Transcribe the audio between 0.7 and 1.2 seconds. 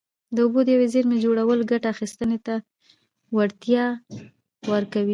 یوې زېرمې